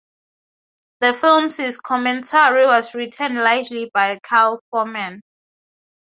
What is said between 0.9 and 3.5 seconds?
The film's commentary was written